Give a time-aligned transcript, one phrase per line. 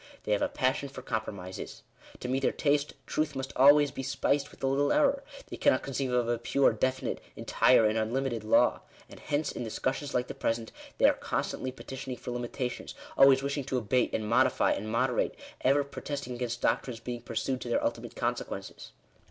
[0.23, 1.83] They have a passion for compromises.
[2.21, 5.23] To meet their taste, Truth must always be spiced with a little Error.
[5.45, 8.81] They cannot conceive of a pure, definite, entire, and unlimited law.
[9.07, 13.43] And hence, in dis cussions like the present, they are constantly petitioning for limitations— always
[13.43, 17.79] wishing to abate, and modify, and moderate— ever protesting against doctrines being pursued to their
[17.81, 18.93] ulti mate consequences.